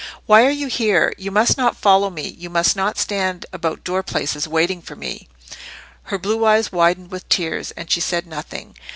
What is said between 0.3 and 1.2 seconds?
are you here?